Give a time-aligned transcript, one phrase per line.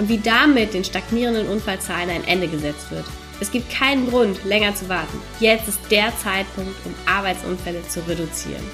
[0.00, 3.04] und wie damit den stagnierenden Unfallzahlen ein Ende gesetzt wird.
[3.38, 5.18] Es gibt keinen Grund, länger zu warten.
[5.40, 8.64] Jetzt ist der Zeitpunkt, um Arbeitsunfälle zu reduzieren.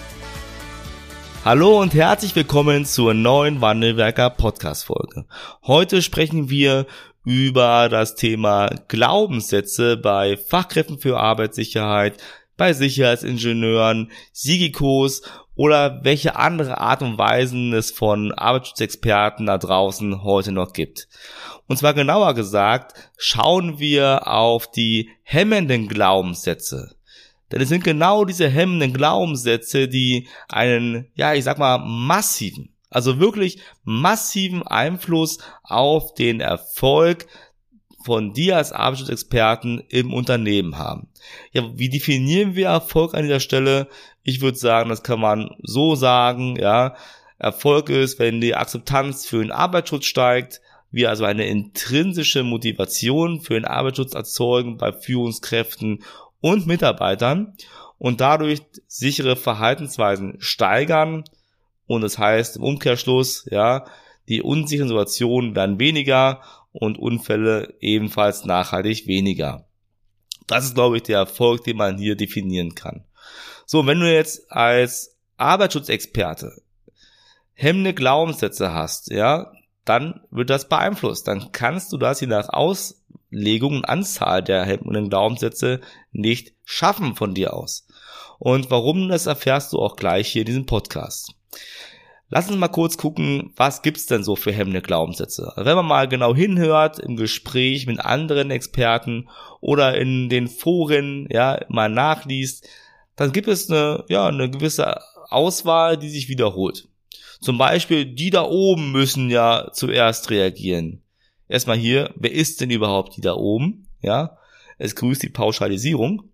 [1.44, 5.26] Hallo und herzlich willkommen zur neuen Wandelwerker Podcast Folge.
[5.66, 6.86] Heute sprechen wir
[7.24, 12.22] über das Thema Glaubenssätze bei Fachkräften für Arbeitssicherheit,
[12.56, 15.22] bei Sicherheitsingenieuren, Sigikos
[15.56, 21.08] oder welche andere Art und Weisen es von Arbeitsschutzexperten da draußen heute noch gibt.
[21.66, 26.94] Und zwar genauer gesagt, schauen wir auf die hemmenden Glaubenssätze.
[27.50, 33.18] Denn es sind genau diese hemmenden Glaubenssätze, die einen, ja, ich sag mal, massiven, also
[33.18, 37.26] wirklich massiven Einfluss auf den Erfolg
[38.06, 41.08] von dir als Arbeitsschutzexperten im Unternehmen haben.
[41.52, 43.88] Ja, wie definieren wir Erfolg an dieser Stelle?
[44.22, 46.94] Ich würde sagen, das kann man so sagen, ja.
[47.38, 53.54] Erfolg ist, wenn die Akzeptanz für den Arbeitsschutz steigt, wir also eine intrinsische Motivation für
[53.54, 56.02] den Arbeitsschutz erzeugen bei Führungskräften
[56.40, 57.54] und Mitarbeitern
[57.98, 61.24] und dadurch sichere Verhaltensweisen steigern
[61.86, 63.84] und das heißt im Umkehrschluss, ja,
[64.28, 66.40] die unsicheren Situationen werden weniger
[66.78, 69.66] und Unfälle ebenfalls nachhaltig weniger.
[70.46, 73.04] Das ist, glaube ich, der Erfolg, den man hier definieren kann.
[73.64, 76.62] So, wenn du jetzt als Arbeitsschutzexperte
[77.54, 79.52] hemmende Glaubenssätze hast, ja,
[79.84, 81.26] dann wird das beeinflusst.
[81.26, 85.80] Dann kannst du das je nach Auslegung und Anzahl der hemmenden Glaubenssätze
[86.12, 87.86] nicht schaffen von dir aus.
[88.38, 91.34] Und warum, das erfährst du auch gleich hier in diesem Podcast.
[92.28, 95.52] Lass uns mal kurz gucken, was gibt's denn so für hemmende Glaubenssätze.
[95.54, 99.28] Also wenn man mal genau hinhört im Gespräch mit anderen Experten
[99.60, 102.68] oder in den Foren, ja, mal nachliest,
[103.14, 105.00] dann gibt es eine, ja, eine gewisse
[105.30, 106.88] Auswahl, die sich wiederholt.
[107.40, 111.02] Zum Beispiel, die da oben müssen ja zuerst reagieren.
[111.48, 113.88] Erstmal hier, wer ist denn überhaupt die da oben?
[114.02, 114.36] Ja,
[114.78, 116.24] es grüßt die Pauschalisierung.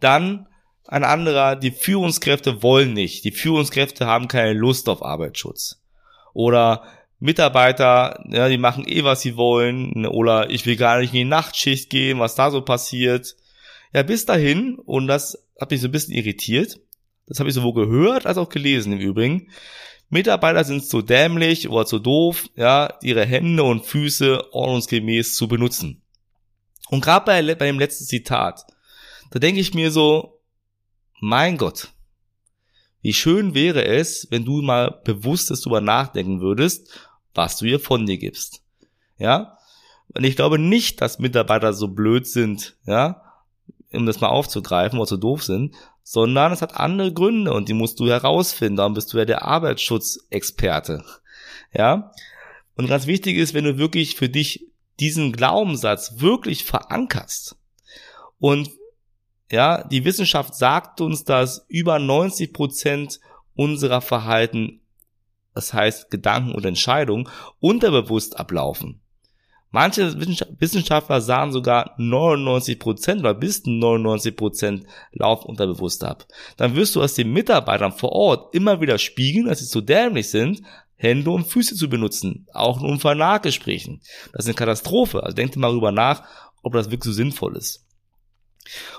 [0.00, 0.48] Dann,
[0.88, 3.24] ein anderer, die Führungskräfte wollen nicht.
[3.24, 5.82] Die Führungskräfte haben keine Lust auf Arbeitsschutz.
[6.32, 6.84] Oder
[7.18, 10.06] Mitarbeiter, ja, die machen eh, was sie wollen.
[10.06, 13.36] Oder ich will gar nicht in die Nachtschicht gehen, was da so passiert.
[13.92, 16.78] Ja, bis dahin, und das hat mich so ein bisschen irritiert,
[17.26, 19.48] das habe ich sowohl gehört als auch gelesen im Übrigen,
[20.08, 26.02] Mitarbeiter sind zu dämlich oder zu doof, ja, ihre Hände und Füße ordnungsgemäß zu benutzen.
[26.88, 28.64] Und gerade bei, bei dem letzten Zitat,
[29.32, 30.35] da denke ich mir so,
[31.20, 31.92] mein Gott,
[33.02, 36.88] wie schön wäre es, wenn du mal bewusstes darüber nachdenken würdest,
[37.34, 38.62] was du hier von dir gibst.
[39.18, 39.58] Ja?
[40.14, 43.22] Und ich glaube nicht, dass Mitarbeiter so blöd sind, ja,
[43.92, 47.74] um das mal aufzugreifen oder so doof sind, sondern es hat andere Gründe und die
[47.74, 48.76] musst du herausfinden.
[48.76, 51.04] Darum bist du ja der Arbeitsschutzexperte.
[51.72, 52.12] Ja?
[52.76, 54.66] Und ganz wichtig ist, wenn du wirklich für dich
[55.00, 57.56] diesen Glaubenssatz wirklich verankerst
[58.38, 58.70] und
[59.50, 63.20] ja, die Wissenschaft sagt uns, dass über 90 Prozent
[63.54, 64.80] unserer Verhalten,
[65.54, 67.28] das heißt Gedanken und Entscheidungen,
[67.60, 69.00] unterbewusst ablaufen.
[69.70, 70.14] Manche
[70.58, 76.26] Wissenschaftler sagen sogar 99 Prozent oder bis 99 Prozent laufen unterbewusst ab.
[76.56, 80.30] Dann wirst du aus den Mitarbeitern vor Ort immer wieder spiegeln, dass sie zu dämlich
[80.30, 80.62] sind,
[80.94, 84.00] Hände und Füße zu benutzen, auch in Unfallnachgesprächen.
[84.32, 85.22] Das ist eine Katastrophe.
[85.22, 86.24] Also denk dir mal darüber nach,
[86.62, 87.85] ob das wirklich so sinnvoll ist.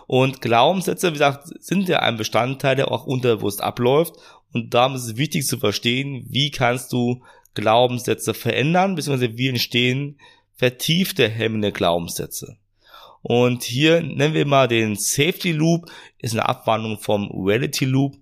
[0.07, 4.16] Und Glaubenssätze, wie gesagt, sind ja ein Bestandteil, der auch unterbewusst abläuft.
[4.53, 7.23] Und darum ist es wichtig zu verstehen, wie kannst du
[7.53, 10.19] Glaubenssätze verändern, beziehungsweise wie entstehen
[10.56, 12.57] vertiefte hemmende Glaubenssätze.
[13.21, 18.15] Und hier nennen wir mal den Safety Loop, ist eine Abwandlung vom Reality Loop.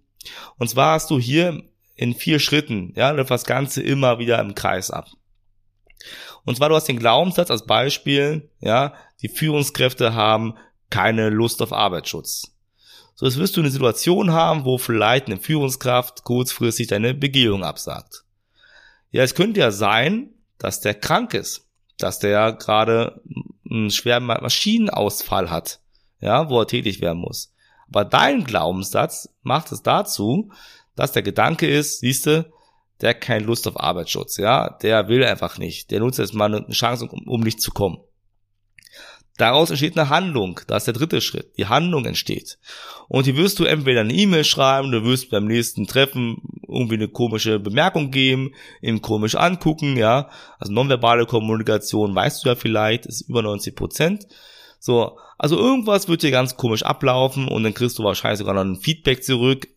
[0.57, 1.63] Und zwar hast du hier
[1.95, 5.07] in vier Schritten, ja, läuft das Ganze immer wieder im Kreis ab.
[6.43, 10.55] Und zwar du hast den Glaubenssatz als Beispiel, ja, die Führungskräfte haben
[10.89, 12.55] keine Lust auf Arbeitsschutz.
[13.15, 18.25] So, jetzt wirst du eine Situation haben, wo vielleicht eine Führungskraft kurzfristig deine Begehung absagt.
[19.11, 21.67] Ja, es könnte ja sein, dass der krank ist,
[21.97, 23.21] dass der gerade
[23.69, 25.79] einen schweren Maschinenausfall hat,
[26.19, 27.53] ja, wo er tätig werden muss.
[27.87, 30.51] Aber dein Glaubenssatz macht es dazu,
[30.95, 32.51] dass der Gedanke ist, siehste,
[32.99, 36.53] der hat keine Lust auf Arbeitsschutz, ja, der will einfach nicht, der nutzt jetzt mal
[36.53, 37.99] eine Chance, um, um nicht zu kommen.
[39.37, 40.61] Daraus entsteht eine Handlung.
[40.67, 41.57] Das ist der dritte Schritt.
[41.57, 42.57] Die Handlung entsteht.
[43.09, 46.37] Und hier wirst du entweder eine E-Mail schreiben, du wirst beim nächsten Treffen
[46.67, 50.29] irgendwie eine komische Bemerkung geben, ihm komisch angucken, ja.
[50.57, 54.27] Also nonverbale Kommunikation, weißt du ja vielleicht, ist über 90 Prozent.
[54.79, 58.61] So, also irgendwas wird hier ganz komisch ablaufen und dann kriegst du wahrscheinlich sogar noch
[58.61, 59.67] ein Feedback zurück,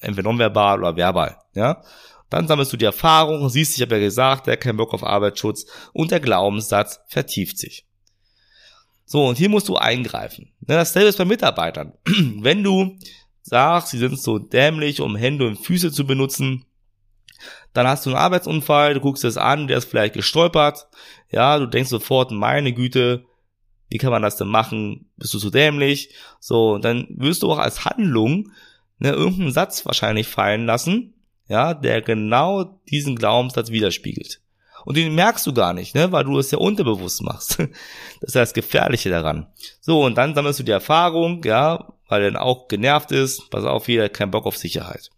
[0.00, 1.82] entweder nonverbal oder verbal, ja.
[2.30, 5.66] Dann sammelst du die Erfahrung, siehst, ich habe ja gesagt, der keinen Bock auf Arbeitsschutz
[5.92, 7.84] und der Glaubenssatz vertieft sich.
[9.06, 10.52] So, und hier musst du eingreifen.
[10.60, 11.92] Ne, dasselbe ist bei Mitarbeitern.
[12.04, 12.98] Wenn du
[13.40, 16.64] sagst, sie sind so dämlich, um Hände und Füße zu benutzen,
[17.72, 20.88] dann hast du einen Arbeitsunfall, du guckst es an, der ist vielleicht gestolpert,
[21.30, 23.24] ja, du denkst sofort, meine Güte,
[23.88, 25.08] wie kann man das denn machen?
[25.16, 26.10] Bist du so dämlich?
[26.40, 28.50] So, dann wirst du auch als Handlung
[28.98, 31.14] ne, irgendeinen Satz wahrscheinlich fallen lassen,
[31.48, 34.40] ja, der genau diesen Glaubenssatz widerspiegelt.
[34.86, 37.58] Und den merkst du gar nicht, ne, weil du es ja unterbewusst machst.
[38.20, 39.48] Das ist das Gefährliche daran.
[39.80, 43.50] So, und dann sammelst du die Erfahrung, ja, weil er dann auch genervt ist.
[43.50, 45.10] Pass auf, jeder hat keinen Bock auf Sicherheit.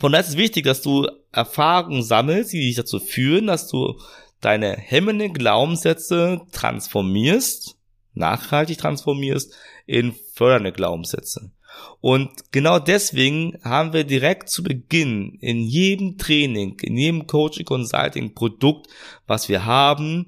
[0.00, 4.00] Von daher ist es wichtig, dass du Erfahrungen sammelst, die dich dazu führen, dass du
[4.40, 7.76] deine hemmenden Glaubenssätze transformierst,
[8.14, 9.54] nachhaltig transformierst
[9.86, 11.52] in fördernde Glaubenssätze.
[12.00, 18.34] Und genau deswegen haben wir direkt zu Beginn in jedem Training, in jedem Coaching Consulting
[18.34, 18.86] Produkt,
[19.26, 20.26] was wir haben,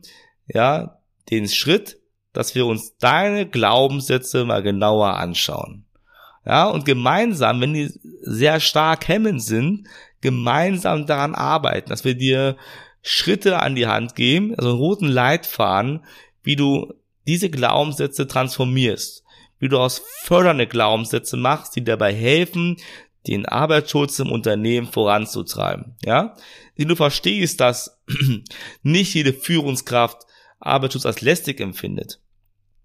[0.48, 0.98] ja,
[1.30, 1.98] den Schritt,
[2.32, 5.84] dass wir uns deine Glaubenssätze mal genauer anschauen.
[6.44, 7.92] Ja, und gemeinsam, wenn die
[8.22, 9.86] sehr stark hemmend sind,
[10.20, 12.56] gemeinsam daran arbeiten, dass wir dir
[13.02, 16.04] Schritte an die Hand geben, also einen roten Leitfaden,
[16.42, 16.92] wie du
[17.26, 19.22] diese Glaubenssätze transformierst
[19.60, 22.78] wie du aus fördernde Glaubenssätze machst, die dabei helfen,
[23.26, 25.94] den Arbeitsschutz im Unternehmen voranzutreiben.
[26.04, 26.34] Ja,
[26.74, 28.00] wie du verstehst, dass
[28.82, 30.22] nicht jede Führungskraft
[30.58, 32.20] Arbeitsschutz als lästig empfindet.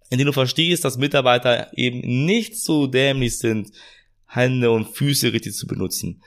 [0.09, 3.71] Indem du verstehst, dass Mitarbeiter eben nicht so dämlich sind,
[4.27, 6.21] Hände und Füße richtig zu benutzen.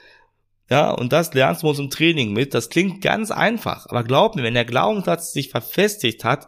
[0.71, 2.53] Ja, und das lernst du uns im Training mit.
[2.53, 6.47] Das klingt ganz einfach, aber glaub mir, wenn der Glaubenssatz sich verfestigt hat,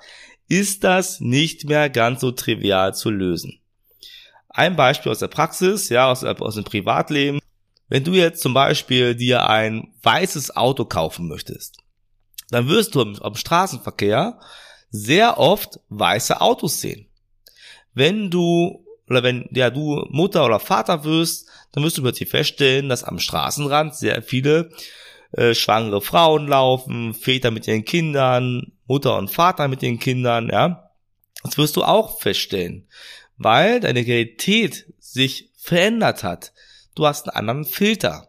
[0.49, 3.60] ist das nicht mehr ganz so trivial zu lösen.
[4.51, 7.41] Ein Beispiel aus der Praxis, ja, aus, aus dem Privatleben.
[7.89, 11.79] Wenn du jetzt zum Beispiel dir ein weißes Auto kaufen möchtest,
[12.51, 14.39] dann wirst du im, im Straßenverkehr
[14.91, 17.09] sehr oft weiße Autos sehen.
[17.95, 22.89] Wenn du oder wenn ja du Mutter oder Vater wirst, dann wirst du plötzlich feststellen,
[22.89, 24.71] dass am Straßenrand sehr viele
[25.33, 30.91] äh, schwangere Frauen laufen, Väter mit ihren Kindern, Mutter und Vater mit den Kindern, ja.
[31.43, 32.89] Das wirst du auch feststellen
[33.41, 36.53] weil deine Realität sich verändert hat.
[36.95, 38.29] Du hast einen anderen Filter.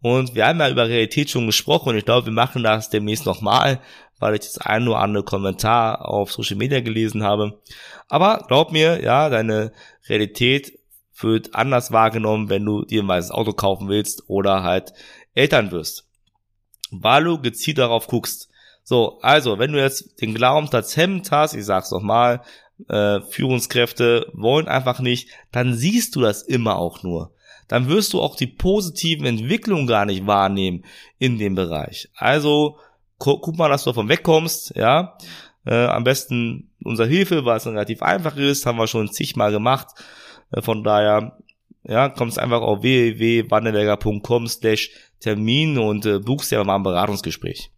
[0.00, 3.26] Und wir haben ja über Realität schon gesprochen und ich glaube, wir machen das demnächst
[3.26, 3.80] nochmal,
[4.18, 7.60] weil ich das ein oder andere Kommentar auf Social Media gelesen habe.
[8.08, 9.72] Aber glaub mir, ja, deine
[10.08, 10.78] Realität
[11.18, 14.94] wird anders wahrgenommen, wenn du dir ein weißes Auto kaufen willst oder halt
[15.34, 16.08] Eltern wirst.
[16.90, 18.48] Weil du gezielt darauf guckst.
[18.84, 22.42] So, also, wenn du jetzt den Glaubenssatz hemmend hast, ich sag's nochmal,
[22.88, 27.32] äh, Führungskräfte wollen einfach nicht, dann siehst du das immer auch nur.
[27.68, 30.84] Dann wirst du auch die positiven Entwicklungen gar nicht wahrnehmen
[31.18, 32.08] in dem Bereich.
[32.14, 32.78] Also
[33.18, 35.16] gu guck mal, dass du davon wegkommst, ja.
[35.64, 39.88] Äh, am besten unsere Hilfe, weil es relativ einfach ist, haben wir schon zigmal gemacht.
[40.52, 41.36] Äh, von daher,
[41.82, 47.70] ja, kommst einfach auf www.wandelberger.com slash Termin und äh, buchst dir mal ein Beratungsgespräch.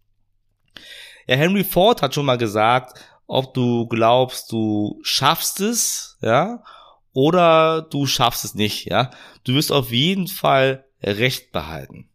[1.27, 6.65] Ja, Henry Ford hat schon mal gesagt, ob du glaubst, du schaffst es, ja,
[7.13, 9.11] oder du schaffst es nicht, ja.
[9.45, 12.09] Du wirst auf jeden Fall Recht behalten.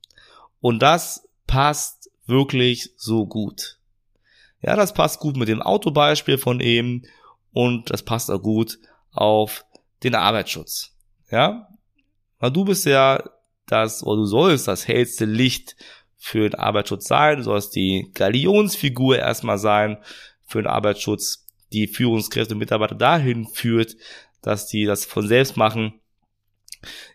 [0.60, 3.78] Und das passt wirklich so gut.
[4.62, 7.04] Ja, das passt gut mit dem Autobeispiel von eben
[7.54, 8.80] und das passt auch gut
[9.12, 9.66] auf
[10.04, 10.96] den Arbeitsschutz.
[11.30, 11.70] Ja,
[12.40, 13.24] weil du bist ja
[13.68, 15.76] das, oder du sollst das hellste Licht
[16.18, 19.98] für den Arbeitsschutz sein, du sollst die Galionsfigur erstmal sein,
[20.54, 23.98] für den Arbeitsschutz die Führungskräfte und Mitarbeiter dahin führt,
[24.42, 26.00] dass die das von selbst machen.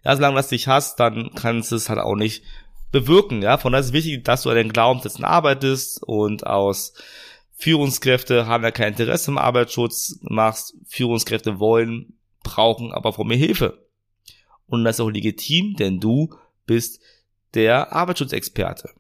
[0.05, 2.43] Ja, solange du das nicht hast, dann kannst du es halt auch nicht
[2.91, 3.41] bewirken.
[3.41, 6.95] Ja, von daher ist es wichtig, dass du an den Glaubenssätzen arbeitest und aus
[7.53, 13.87] Führungskräfte haben ja kein Interesse im Arbeitsschutz, machst Führungskräfte wollen, brauchen aber von mir Hilfe.
[14.67, 16.35] Und das ist auch legitim, denn du
[16.67, 17.01] bist
[17.55, 18.91] der Arbeitsschutzexperte.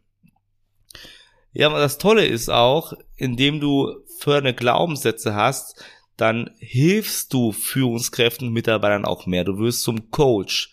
[1.53, 5.83] Ja, aber das Tolle ist auch, indem du fördernde Glaubenssätze hast,
[6.17, 9.45] dann hilfst du Führungskräften und Mitarbeitern auch mehr.
[9.45, 10.73] Du wirst zum Coach.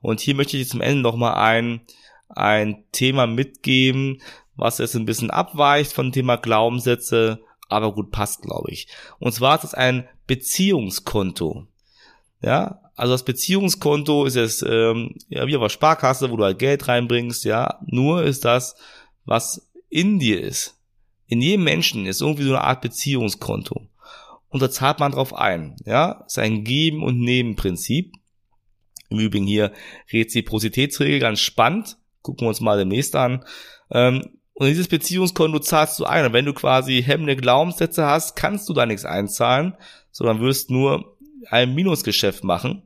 [0.00, 1.82] Und hier möchte ich zum Ende nochmal ein,
[2.28, 4.22] ein Thema mitgeben,
[4.56, 8.88] was jetzt ein bisschen abweicht von Thema Glaubenssätze, aber gut passt, glaube ich.
[9.18, 11.66] Und zwar ist es ein Beziehungskonto.
[12.40, 16.58] Ja, also das Beziehungskonto ist jetzt ähm, ja, wie auf der Sparkasse, wo du halt
[16.58, 17.80] Geld reinbringst, ja.
[17.84, 18.76] Nur ist das,
[19.26, 20.75] was in dir ist.
[21.26, 23.88] In jedem Menschen ist irgendwie so eine Art Beziehungskonto.
[24.48, 26.24] Und da zahlt man drauf ein, ja.
[26.26, 28.12] ist ein Geben- und Nehmen-Prinzip.
[29.08, 29.72] Im Übrigen hier
[30.12, 31.98] Reziprozitätsregel, ganz spannend.
[32.22, 33.44] Gucken wir uns mal demnächst an.
[33.90, 34.22] Ähm,
[34.54, 36.24] und dieses Beziehungskonto zahlst du ein.
[36.24, 39.74] Und wenn du quasi hemmende Glaubenssätze hast, kannst du da nichts einzahlen,
[40.10, 41.16] sondern wirst nur
[41.50, 42.82] ein Minusgeschäft machen.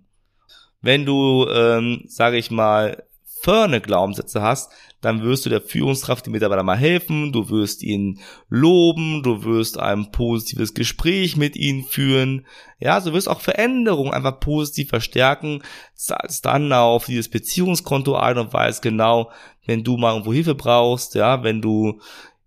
[0.83, 3.05] Wenn du, ähm, sage ich mal,
[3.43, 8.21] fördernde Glaubenssätze hast, dann wirst du der Führungskraft, die Mitarbeiter mal helfen, du wirst ihn
[8.49, 12.47] loben, du wirst ein positives Gespräch mit ihnen führen,
[12.79, 15.63] ja, du wirst auch Veränderungen einfach positiv verstärken,
[15.95, 19.31] zahlst dann auf dieses Beziehungskonto ein und weißt genau,
[19.65, 22.01] wenn du mal irgendwo Hilfe brauchst, ja, wenn du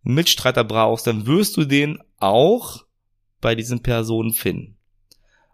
[0.06, 2.84] einen Mitstreiter brauchst, dann wirst du den auch
[3.42, 4.78] bei diesen Personen finden.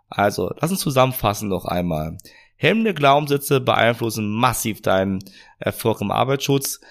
[0.10, 2.18] Also, lass uns zusammenfassen noch einmal.
[2.62, 5.24] Hemmende Glaubenssätze beeinflussen massiv deinen
[5.60, 6.82] Erfolg im Arbeitsschutz.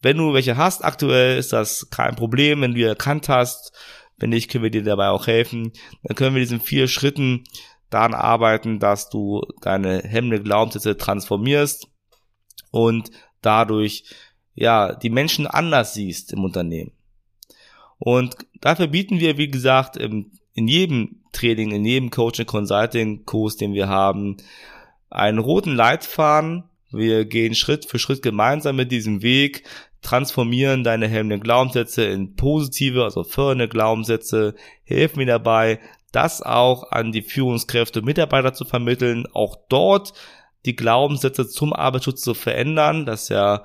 [0.00, 3.72] Wenn du welche hast, aktuell ist das kein Problem, wenn du erkannt hast.
[4.16, 5.72] Wenn nicht, können wir dir dabei auch helfen.
[6.04, 7.44] Dann können wir diesen vier Schritten
[7.90, 11.88] daran arbeiten, dass du deine hemmende Glaubenssätze transformierst
[12.70, 13.10] und
[13.42, 14.04] dadurch
[14.54, 16.92] ja die Menschen anders siehst im Unternehmen.
[17.98, 23.74] Und dafür bieten wir, wie gesagt, in jedem Training, in jedem Coaching Consulting Kurs, den
[23.74, 24.38] wir haben,
[25.10, 26.64] einen roten Leitfaden.
[26.90, 29.64] Wir gehen Schritt für Schritt gemeinsam mit diesem Weg,
[30.02, 35.80] transformieren deine hemmenden Glaubenssätze in positive, also fördernde Glaubenssätze, helfen mir dabei,
[36.12, 40.12] das auch an die Führungskräfte und Mitarbeiter zu vermitteln, auch dort
[40.66, 43.06] die Glaubenssätze zum Arbeitsschutz zu verändern.
[43.06, 43.64] Das ist ja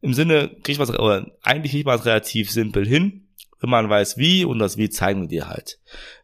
[0.00, 3.28] im Sinne, kriegt man oder eigentlich kriegt man es relativ simpel hin,
[3.60, 5.78] wenn man weiß wie und das wie zeigen wir dir halt.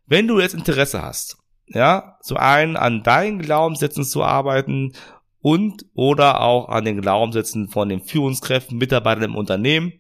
[0.07, 4.93] Wenn du jetzt Interesse hast, ja, zum einen an deinen Glaubenssätzen zu arbeiten
[5.41, 9.93] und oder auch an den Glaubenssätzen von den Führungskräften, Mitarbeitern im Unternehmen,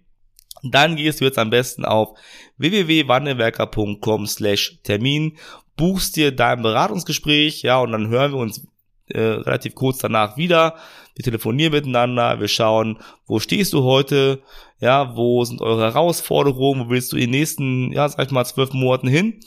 [0.62, 2.16] dann gehst du jetzt am besten auf
[2.58, 5.36] www.wandelwerker.com slash Termin,
[5.76, 8.66] buchst dir dein Beratungsgespräch, ja, und dann hören wir uns
[9.08, 10.76] äh, relativ kurz danach wieder.
[11.16, 14.40] Wir telefonieren miteinander, wir schauen, wo stehst du heute,
[14.78, 18.44] ja, wo sind eure Herausforderungen, wo willst du in den nächsten, ja, sag ich mal,
[18.44, 19.40] zwölf Monaten hin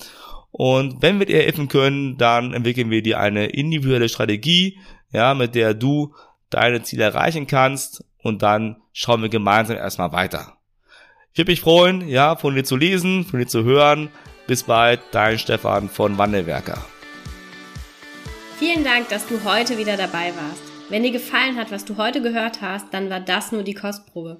[0.58, 4.80] und wenn wir dir helfen können, dann entwickeln wir dir eine individuelle Strategie,
[5.12, 6.16] ja, mit der du
[6.50, 10.54] deine Ziele erreichen kannst und dann schauen wir gemeinsam erstmal weiter.
[11.34, 14.08] Ich würde mich freuen, ja, von dir zu lesen, von dir zu hören.
[14.48, 16.86] Bis bald, dein Stefan von Wandelwerker.
[18.58, 20.64] Vielen Dank, dass du heute wieder dabei warst.
[20.88, 24.40] Wenn dir gefallen hat, was du heute gehört hast, dann war das nur die Kostprobe.